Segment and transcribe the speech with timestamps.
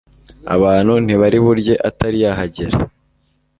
[0.55, 2.77] abantu ntibari burye atari yahagera